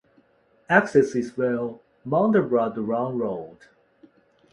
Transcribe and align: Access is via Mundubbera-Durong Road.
Access 0.67 1.13
is 1.13 1.29
via 1.29 1.75
Mundubbera-Durong 2.07 3.19
Road. 3.19 3.57